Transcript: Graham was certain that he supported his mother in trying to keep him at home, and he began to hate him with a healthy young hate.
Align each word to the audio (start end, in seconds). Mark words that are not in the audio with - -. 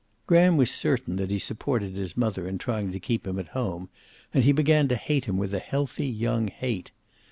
Graham 0.25 0.57
was 0.57 0.71
certain 0.71 1.17
that 1.17 1.29
he 1.29 1.37
supported 1.37 1.93
his 1.93 2.17
mother 2.17 2.47
in 2.47 2.57
trying 2.57 2.91
to 2.91 2.99
keep 2.99 3.27
him 3.27 3.37
at 3.37 3.49
home, 3.49 3.87
and 4.33 4.43
he 4.43 4.51
began 4.51 4.87
to 4.87 4.95
hate 4.95 5.25
him 5.25 5.37
with 5.37 5.53
a 5.53 5.59
healthy 5.59 6.07
young 6.07 6.47
hate. 6.47 6.89